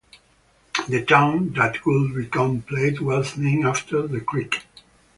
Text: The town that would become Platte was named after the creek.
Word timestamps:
The 0.89 1.05
town 1.05 1.53
that 1.53 1.85
would 1.85 2.15
become 2.15 2.63
Platte 2.63 3.01
was 3.01 3.37
named 3.37 3.67
after 3.67 4.07
the 4.07 4.19
creek. 4.21 4.63